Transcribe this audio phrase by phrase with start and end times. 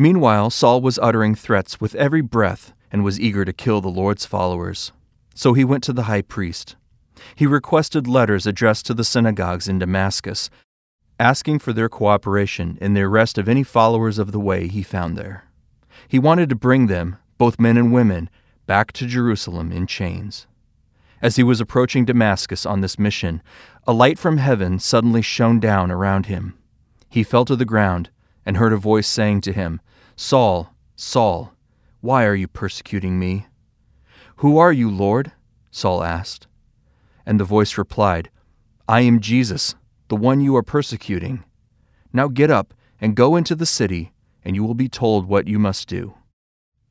[0.00, 4.24] Meanwhile, Saul was uttering threats with every breath and was eager to kill the Lord's
[4.24, 4.92] followers.
[5.34, 6.74] So he went to the high priest.
[7.36, 10.48] He requested letters addressed to the synagogues in Damascus,
[11.18, 15.18] asking for their cooperation in the arrest of any followers of the way he found
[15.18, 15.44] there.
[16.08, 18.30] He wanted to bring them, both men and women,
[18.64, 20.46] back to Jerusalem in chains.
[21.20, 23.42] As he was approaching Damascus on this mission,
[23.86, 26.56] a light from heaven suddenly shone down around him.
[27.10, 28.08] He fell to the ground
[28.46, 29.82] and heard a voice saying to him,
[30.16, 31.54] Saul, Saul,
[32.00, 33.46] why are you persecuting me?
[34.36, 35.32] Who are you, Lord?
[35.70, 36.46] Saul asked.
[37.26, 38.30] And the voice replied,
[38.88, 39.74] I am Jesus,
[40.08, 41.44] the one you are persecuting.
[42.12, 44.12] Now get up and go into the city,
[44.44, 46.14] and you will be told what you must do.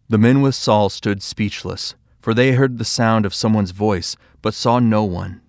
[0.07, 4.53] The men with Saul stood speechless, for they heard the sound of someone's voice, but
[4.53, 5.41] saw no one.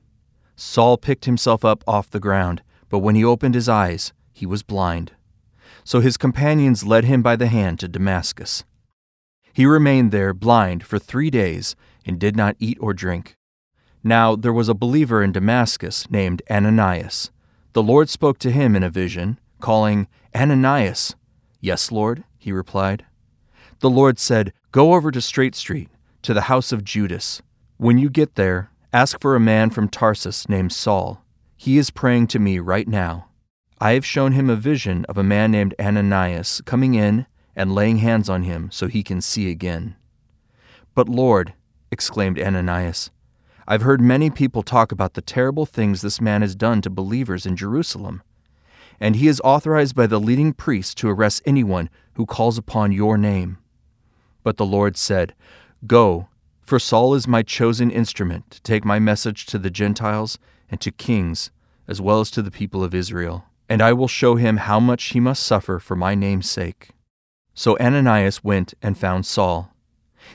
[0.56, 4.62] Saul picked himself up off the ground, but when he opened his eyes, he was
[4.62, 5.12] blind.
[5.84, 8.64] So his companions led him by the hand to Damascus.
[9.53, 11.75] He remained there blind for three days
[12.06, 13.37] and did not eat or drink.
[14.03, 17.31] Now there was a believer in Damascus named Ananias.
[17.72, 21.14] The Lord spoke to him in a vision, calling, Ananias.
[21.61, 23.05] Yes, Lord, he replied.
[23.81, 25.89] The Lord said, Go over to Straight Street,
[26.22, 27.42] to the house of Judas.
[27.77, 31.22] When you get there, ask for a man from Tarsus named Saul.
[31.56, 33.30] He is praying to me right now.
[33.83, 37.25] I have shown him a vision of a man named Ananias coming in
[37.56, 39.97] and laying hands on him so he can see again.
[40.95, 41.55] But Lord,
[41.91, 43.11] exclaimed Ananias,
[43.67, 47.47] I've heard many people talk about the terrible things this man has done to believers
[47.47, 48.22] in Jerusalem.
[49.00, 53.16] And he is authorized by the leading priests to arrest anyone who calls upon your
[53.16, 53.56] name.
[54.43, 55.34] But the Lord said,
[55.87, 56.28] Go,
[56.60, 60.38] for Saul is my chosen instrument to take my message to the Gentiles
[60.71, 61.50] and to kings,
[61.88, 65.04] as well as to the people of Israel and I will show him how much
[65.04, 66.91] he must suffer for my name's sake.
[67.54, 69.72] So Ananias went and found Saul.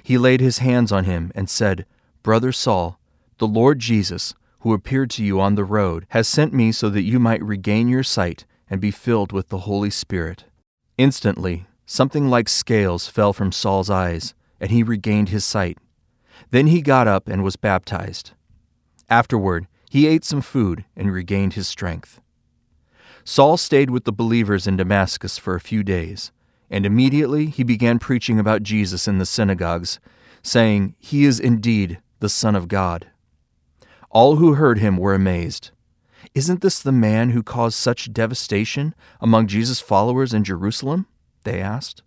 [0.02, 1.86] He laid his hands on him and said,
[2.24, 2.98] Brother Saul,
[3.38, 7.02] the Lord Jesus, who appeared to you on the road, has sent me so that
[7.04, 10.46] you might regain your sight and be filled with the Holy Spirit.
[10.98, 15.78] Instantly, something like scales fell from Saul's eyes, and he regained his sight.
[16.52, 18.32] Then he got up and was baptized.
[19.10, 22.22] Afterward, he ate some food and regained his strength.
[23.28, 26.32] Saul stayed with the believers in Damascus for a few days,
[26.70, 30.00] and immediately he began preaching about Jesus in the synagogues,
[30.44, 33.08] saying, He is indeed the Son of God.
[34.12, 35.72] All who heard him were amazed.
[36.36, 41.08] Isn't this the man who caused such devastation among Jesus' followers in Jerusalem?
[41.46, 42.04] They asked.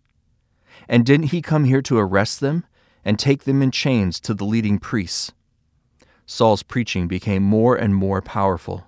[0.88, 2.64] And didn't he come here to arrest them
[3.04, 5.32] and take them in chains to the leading priests?
[6.26, 8.87] Saul's preaching became more and more powerful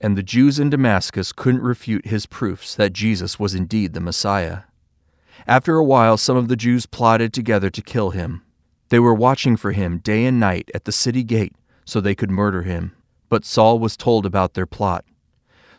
[0.00, 4.60] and the Jews in Damascus couldn't refute his proofs that Jesus was indeed the Messiah.
[5.46, 8.42] After a while, some of the Jews plotted together to kill him.
[8.88, 12.30] They were watching for him day and night at the city gate so they could
[12.30, 12.92] murder him.
[13.28, 15.04] But Saul was told about their plot.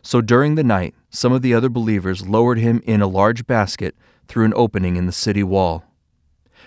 [0.02, 3.96] So during the night, some of the other believers lowered him in a large basket
[4.28, 5.84] through an opening in the city wall.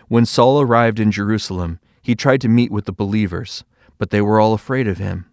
[0.08, 3.64] When Saul arrived in Jerusalem, he tried to meet with the believers,
[3.96, 5.26] but they were all afraid of him.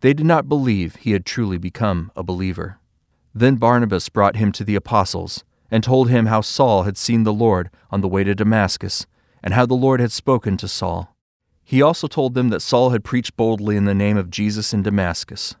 [0.00, 2.78] They did not believe he had truly become a believer.
[3.34, 7.32] Then Barnabas brought him to the apostles, and told him how Saul had seen the
[7.32, 9.06] Lord on the way to Damascus,
[9.42, 11.14] and how the Lord had spoken to Saul.
[11.64, 14.82] He also told them that Saul had preached boldly in the name of Jesus in
[14.82, 15.54] Damascus.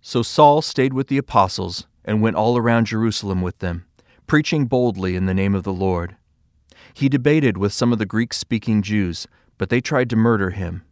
[0.00, 3.86] So Saul stayed with the apostles and went all around Jerusalem with them,
[4.26, 6.16] preaching boldly in the name of the Lord.
[6.94, 9.26] He debated with some of the Greek speaking Jews,
[9.58, 10.82] but they tried to murder him.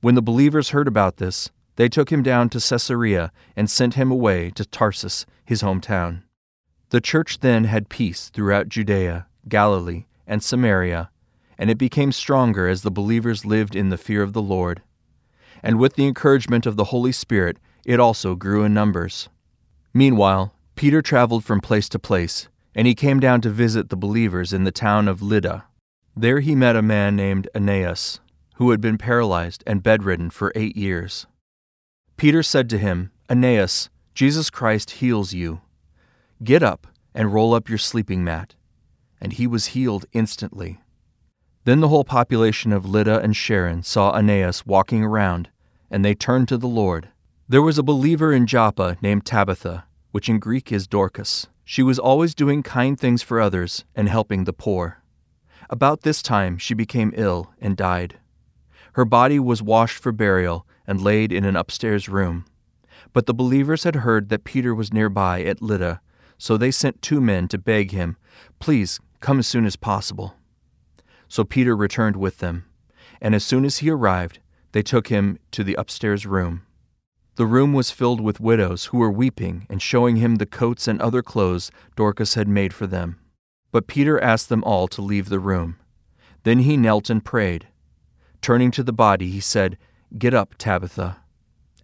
[0.00, 4.10] When the believers heard about this, they took him down to Caesarea and sent him
[4.10, 6.22] away to Tarsus, his hometown.
[6.90, 11.08] The church then had peace throughout Judea, Galilee, and Samaria,
[11.56, 14.82] and it became stronger as the believers lived in the fear of the Lord.
[15.62, 19.28] And with the encouragement of the Holy Spirit, it also grew in numbers.
[19.94, 24.52] Meanwhile, Peter traveled from place to place, and he came down to visit the believers
[24.52, 25.64] in the town of Lydda.
[26.16, 28.18] There he met a man named Aeneas,
[28.56, 31.28] who had been paralyzed and bedridden for eight years.
[32.18, 35.60] Peter said to him, Aeneas, Jesus Christ heals you.
[36.42, 38.56] Get up and roll up your sleeping mat.
[39.20, 40.80] And he was healed instantly.
[41.62, 45.48] Then the whole population of Lydda and Sharon saw Aeneas walking around,
[45.92, 47.10] and they turned to the Lord.
[47.48, 51.46] There was a believer in Joppa named Tabitha, which in Greek is Dorcas.
[51.64, 55.04] She was always doing kind things for others and helping the poor.
[55.70, 58.18] About this time she became ill and died.
[58.94, 62.46] Her body was washed for burial and laid in an upstairs room.
[63.12, 66.00] But the believers had heard that Peter was nearby at Lydda,
[66.38, 68.16] so they sent two men to beg him,
[68.58, 70.34] Please come as soon as possible.
[71.28, 72.64] So Peter returned with them,
[73.20, 74.40] and as soon as he arrived,
[74.72, 76.62] they took him to the upstairs room.
[77.36, 81.00] The room was filled with widows who were weeping and showing him the coats and
[81.00, 83.18] other clothes Dorcas had made for them.
[83.70, 85.76] But Peter asked them all to leave the room.
[86.44, 87.68] Then he knelt and prayed.
[88.40, 89.76] Turning to the body, he said,
[90.16, 91.18] Get up, Tabitha.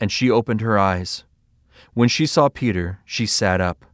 [0.00, 1.24] And she opened her eyes.
[1.92, 3.84] When she saw Peter, she sat up.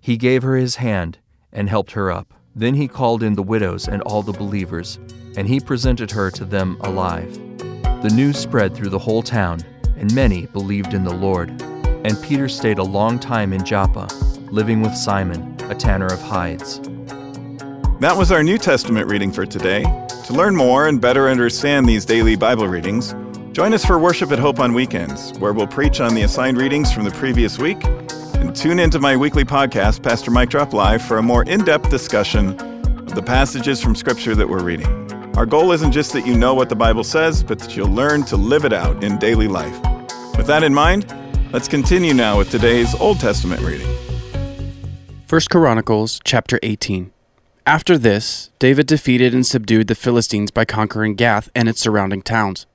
[0.00, 1.18] He gave her his hand
[1.52, 2.34] and helped her up.
[2.54, 4.98] Then he called in the widows and all the believers,
[5.36, 7.32] and he presented her to them alive.
[8.02, 9.60] The news spread through the whole town,
[9.96, 11.50] and many believed in the Lord.
[12.04, 14.08] And Peter stayed a long time in Joppa,
[14.50, 16.80] living with Simon, a tanner of hides.
[18.00, 19.82] That was our New Testament reading for today.
[20.26, 23.14] To learn more and better understand these daily Bible readings,
[23.54, 26.92] join us for worship at Hope on weekends, where we'll preach on the assigned readings
[26.92, 31.18] from the previous week and tune into my weekly podcast, Pastor Mike Drop Live, for
[31.18, 34.88] a more in depth discussion of the passages from Scripture that we're reading.
[35.36, 38.24] Our goal isn't just that you know what the Bible says, but that you'll learn
[38.24, 39.80] to live it out in daily life.
[40.36, 41.14] With that in mind,
[41.52, 43.86] let's continue now with today's Old Testament reading.
[45.28, 47.12] 1 Chronicles chapter 18.
[47.66, 52.66] After this, David defeated and subdued the Philistines by conquering Gath and its surrounding towns.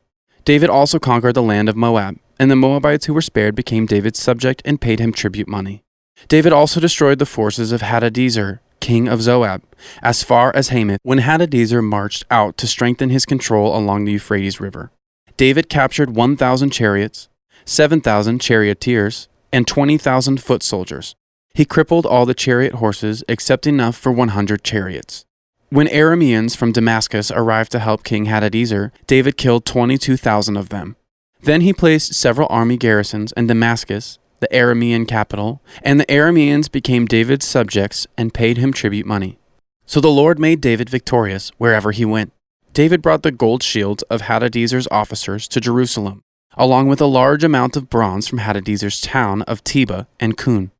[0.45, 4.19] David also conquered the land of Moab and the Moabites who were spared became David's
[4.19, 5.83] subject and paid him tribute money.
[6.29, 9.61] David also destroyed the forces of Hadadezer, king of Zobah,
[10.01, 14.61] as far as Hamath when Hadadezer marched out to strengthen his control along the Euphrates
[14.61, 14.91] River.
[15.35, 17.27] David captured 1,000 chariots,
[17.65, 21.15] 7,000 charioteers, and 20,000 foot soldiers.
[21.53, 25.25] He crippled all the chariot horses except enough for 100 chariots.
[25.71, 30.95] When Arameans from Damascus arrived to help King Hadadezer, David killed 22,000 of them.
[31.43, 37.05] Then he placed several army garrisons in Damascus, the Aramean capital, and the Arameans became
[37.05, 39.37] David's subjects and paid him tribute money.
[39.85, 42.33] So the Lord made David victorious wherever he went.
[42.73, 46.23] David brought the gold shields of Hadadezer's officers to Jerusalem,
[46.57, 50.71] along with a large amount of bronze from Hadadezer's town of Tebah and Cun.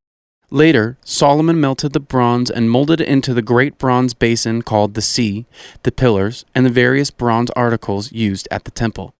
[0.52, 5.02] Later, Solomon melted the bronze and molded it into the great bronze basin called the
[5.02, 5.46] sea,
[5.84, 9.14] the pillars, and the various bronze articles used at the temple.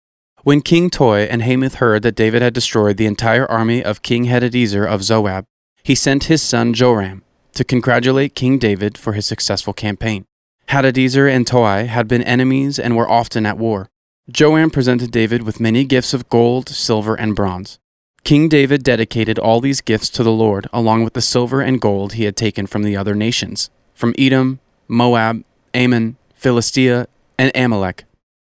[0.44, 4.26] When King Toi and Hamath heard that David had destroyed the entire army of King
[4.26, 5.46] Hadadezer of Zobah,
[5.84, 7.24] he sent his son Joram
[7.54, 10.26] to congratulate King David for his successful campaign.
[10.70, 13.90] Hadadezer and Toi had been enemies and were often at war.
[14.32, 17.80] Joram presented David with many gifts of gold, silver, and bronze.
[18.24, 22.14] King David dedicated all these gifts to the Lord, along with the silver and gold
[22.14, 25.44] he had taken from the other nations, from Edom, Moab,
[25.74, 27.08] Ammon, Philistia,
[27.38, 28.06] and Amalek.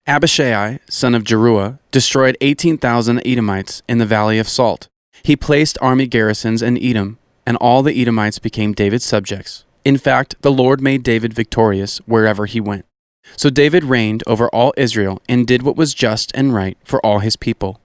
[0.07, 4.87] Abishai, son of Zeruiah, destroyed 18,000 Edomites in the Valley of Salt.
[5.21, 9.65] He placed army garrisons in Edom, and all the Edomites became David's subjects.
[9.83, 12.85] In fact, the Lord made David victorious wherever he went.
[13.35, 17.19] So David reigned over all Israel and did what was just and right for all
[17.19, 17.81] his people.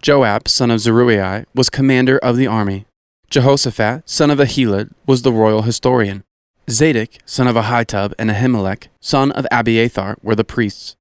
[0.00, 2.86] Joab, son of Zeruiah, was commander of the army.
[3.30, 6.22] Jehoshaphat, son of Ahilud, was the royal historian.
[6.68, 10.96] Zadok, son of Ahitub, and Ahimelech, son of Abiathar, were the priests.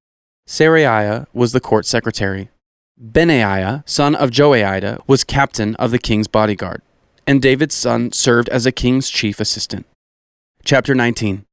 [0.47, 2.49] Seraiah was the court secretary.
[2.97, 6.81] Benaiah, son of Jehoiada, was captain of the king's bodyguard,
[7.27, 9.85] and David's son served as a king's chief assistant.
[10.63, 11.45] Chapter 19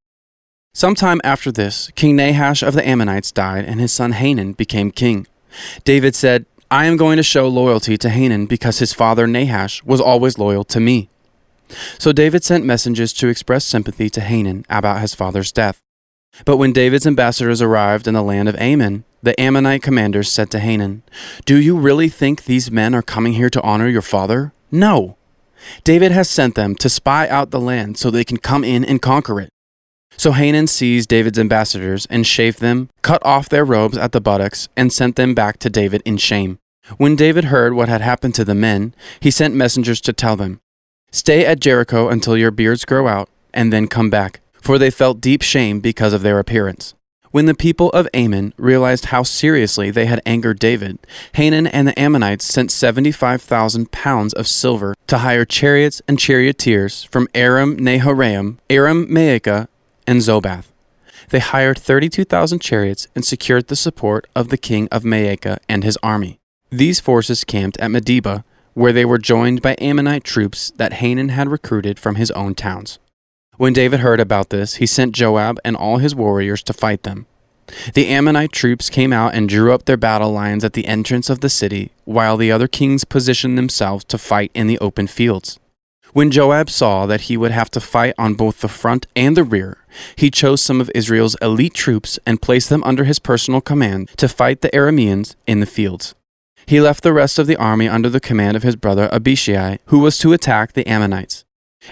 [0.75, 5.27] Sometime after this, King Nahash of the Ammonites died, and his son Hanan became king.
[5.83, 10.01] David said, I am going to show loyalty to Hanan because his father Nahash was
[10.01, 11.09] always loyal to me.
[11.97, 15.81] So David sent messengers to express sympathy to Hanan about his father's death.
[16.45, 20.59] But when David's ambassadors arrived in the land of Ammon, the Ammonite commanders said to
[20.59, 21.03] Hanan,
[21.45, 24.51] Do you really think these men are coming here to honor your father?
[24.71, 25.17] No.
[25.83, 29.01] David has sent them to spy out the land so they can come in and
[29.01, 29.52] conquer it.
[30.17, 34.69] So Hanan seized David's ambassadors and shaved them, cut off their robes at the buttocks,
[34.77, 36.59] and sent them back to David in shame.
[36.97, 40.59] When David heard what had happened to the men, he sent messengers to tell them,
[41.11, 45.19] Stay at Jericho until your beards grow out, and then come back for they felt
[45.19, 46.95] deep shame because of their appearance.
[47.31, 50.99] When the people of Ammon realized how seriously they had angered David,
[51.33, 57.27] Hanan and the Ammonites sent 75,000 pounds of silver to hire chariots and charioteers from
[57.35, 59.67] Aram Naharaim, Aram Maacah,
[60.07, 60.63] and Zobah.
[61.29, 65.97] they hired 32,000 chariots and secured the support of the king of Maacah and his
[66.03, 66.39] army.
[66.69, 68.43] These forces camped at Medeba,
[68.73, 72.99] where they were joined by Ammonite troops that Hanan had recruited from his own towns.
[73.57, 77.27] When David heard about this, he sent Joab and all his warriors to fight them.
[77.93, 81.39] The Ammonite troops came out and drew up their battle lines at the entrance of
[81.39, 85.59] the city, while the other kings positioned themselves to fight in the open fields.
[86.13, 89.43] When Joab saw that he would have to fight on both the front and the
[89.43, 89.79] rear,
[90.15, 94.29] he chose some of Israel's elite troops and placed them under his personal command to
[94.29, 96.13] fight the Arameans in the fields.
[96.67, 99.99] He left the rest of the army under the command of his brother Abishai, who
[99.99, 101.45] was to attack the Ammonites.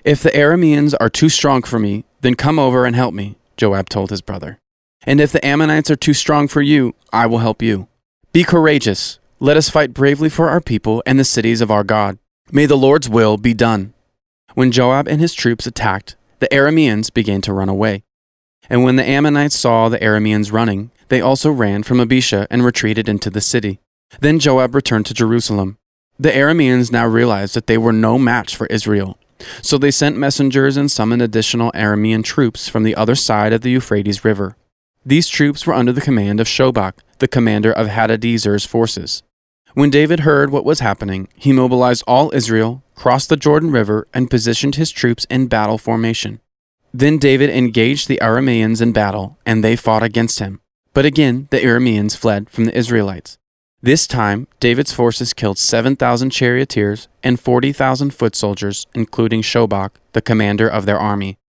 [0.06, 3.90] If the Arameans are too strong for me, then come over and help me, Joab
[3.90, 4.60] told his brother.
[5.04, 7.88] And if the Ammonites are too strong for you, I will help you.
[8.34, 9.18] Be courageous.
[9.40, 12.20] Let us fight bravely for our people and the cities of our God.
[12.52, 13.96] May the Lord's will be done.
[14.54, 18.04] When Joab and his troops attacked, the Arameans began to run away.
[18.70, 23.10] And when the Ammonites saw the Arameans running, they also ran from Abishai and retreated
[23.10, 23.80] into the city.
[24.20, 25.78] Then Joab returned to Jerusalem.
[26.20, 29.18] The Arameans now realized that they were no match for Israel
[29.62, 33.72] so they sent messengers and summoned additional Aramean troops from the other side of the
[33.72, 34.56] Euphrates River.
[35.06, 39.24] These troops were under the command of Shobach, the commander of Hadadezer's forces.
[39.74, 44.30] When David heard what was happening, he mobilized all Israel, crossed the Jordan River, and
[44.30, 46.40] positioned his troops in battle formation.
[46.94, 50.62] Then David engaged the Arameans in battle, and they fought against him.
[50.94, 53.40] But again the Arameans fled from the Israelites.
[53.82, 60.68] This time, David's forces killed 7,000 charioteers and 40,000 foot soldiers, including Shobach, the commander
[60.70, 61.40] of their army.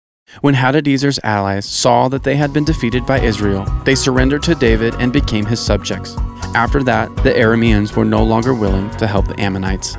[0.40, 4.94] When Hadadezer's allies saw that they had been defeated by Israel, they surrendered to David
[4.94, 6.16] and became his subjects.
[6.54, 9.98] After that, the Arameans were no longer willing to help the Ammonites.